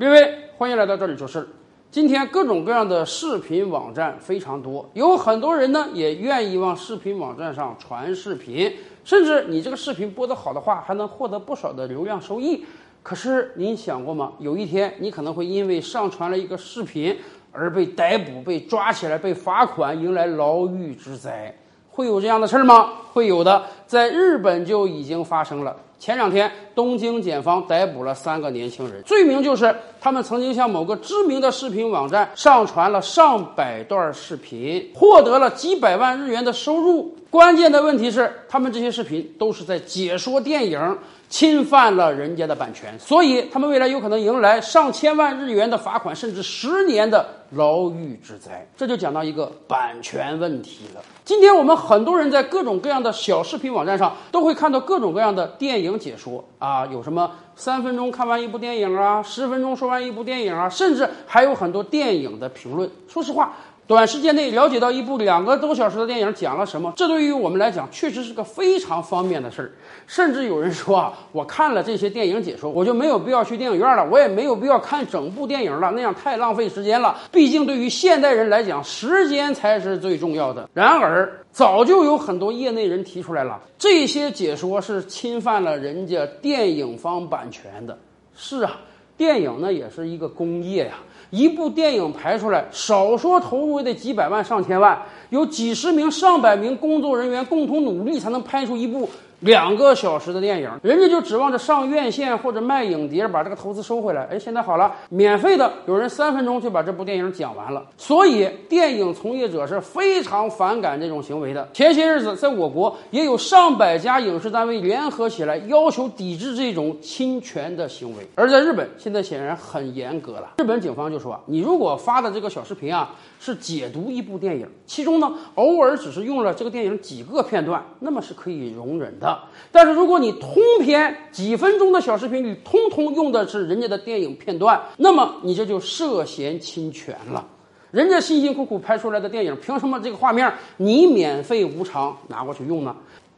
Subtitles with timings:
[0.00, 1.46] 各位，欢迎来到这里做事儿。
[1.90, 8.72] 今天各种各样的视频网站非常多，有很多人呢也愿意往视频网站上传视频，
[9.02, 12.64] 甚至你这个视频播得好的话，还能获得不少的流量收益。
[13.02, 14.34] 可是您想过吗？
[14.38, 17.18] 有一天你可能会因为上传了一个视频
[17.50, 21.52] 而被逮捕、被抓起来、被罚款，迎来牢狱之灾。
[21.90, 22.92] 会有这样的事儿吗？
[23.12, 25.76] 会有的，在日本就已经发生了。
[25.98, 37.16] 前两天，东京检方逮捕了三个年轻人，罪名就是他们曾经向某个知名的视频网站上传了上百段视频，获得了几百万日元的收入。
[37.30, 48.66] 关键的问题是，他们这些视频都是在解说电影，侵犯了人家的版权，所以他们未来有可能迎来上千万日元的罚款，甚至十年的牢狱之灾。
[48.74, 51.02] 这就讲到一个版权问题了。
[51.22, 62.90] 今天我们很多人在各种各样的小视频网站上都会看到各种各样的电影解说啊，有什么三分钟看完一部电影啊，十分钟说完一部电影啊，甚至还有很多电影的评论。
[63.06, 63.52] 说实话。
[63.88, 69.72] 短时间内了解到一部两个多小时的电影讲了什么，这对于我们来讲确实是个非常方便的事儿。
[70.06, 77.16] 甚至有人说啊，我看了这些电影解说，我就没有必要去电影院了，我也没有必要看整部电影了，那样太浪费时间了。
[77.32, 80.68] 毕竟对于现代人来讲，时间才是最重要的。
[80.74, 87.96] 然而，早就有很多业内人提出来了，这些解说是侵犯了人家电影方版权的。
[88.36, 88.76] 是啊，
[89.18, 90.94] 电影呢也是一个工业呀。
[91.30, 94.98] 一部电影拍出来，少说投入也得几百万上千万，
[95.30, 99.08] 有几十名上百名工作人员共同努力才能拍出一部。
[99.40, 104.24] 两个小时的电影，人家就指望着上院线或者卖影碟把这个投资收回来。
[104.24, 107.86] 哎，现在好了，免费的，有人三分钟就把这部电影讲完了。
[107.96, 111.68] 所以，电影从业者是非常反感这种行为的。
[111.72, 118.26] 前些日子，在我国也有上百家影视单位联合起来，要求抵制这种侵权的行为。
[118.34, 120.54] 而在日本，现在显然很严格了。
[120.58, 129.38] 日本警方就说，你如果发的这个小视频啊，是解读一部电影，其中呢偶尔只是用了这个电影几个片段，那么是可以容忍的。
[129.72, 137.46] 但是如果你通篇几分钟的小视频里通通用的是人家的电影片段，那么你这就涉嫌侵权了。
[137.90, 142.94] 人家辛辛苦苦拍出来的电影，凭什么这个画面你免费无偿拿过去用呢？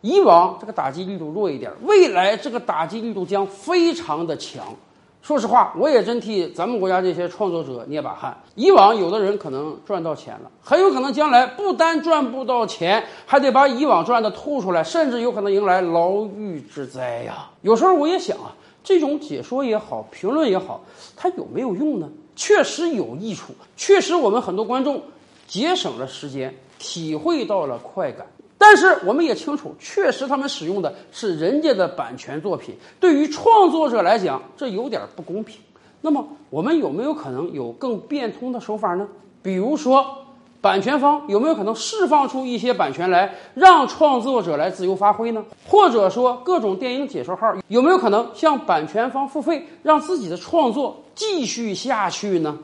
[0.00, 4.64] 以往这个打击力度弱一点，未来这个打击力度将非常的强。
[5.22, 8.36] 说实话，我也真替咱们国家这些创作者捏把汗。
[8.56, 17.48] 以往有的人可能赚到钱了，很有可能将来不单赚不到钱，还得把以往赚的吐出来，甚至有可能迎来牢狱之灾呀。
[17.60, 18.52] 有时候我也想啊，
[18.82, 20.80] 这种解说也好，评论也好，
[21.16, 22.10] 它有没有用呢？
[22.34, 25.00] 确实有益处，确实我们很多观众
[25.46, 28.26] 节省了时间，体会到了快感。
[28.62, 35.60] 但是我们也清楚，确实他们使用的是人家的版权作品，对于创作者来讲，这有点不公平。
[36.00, 39.08] 那么，我们有没有可能有更变通的手法呢？
[39.42, 40.06] 比如说，
[40.60, 45.44] 版权方有没有可能释放出一些版权来，让创作者来自由发挥呢？
[45.68, 52.56] 或者说，各种电影解说号有没有可能向版权方付费，让自己的创作继续下去呢？